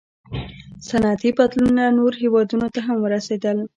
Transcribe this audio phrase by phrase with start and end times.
[0.87, 3.57] •صنعتي بدلونونه نورو هېوادونو ته هم ورسېدل.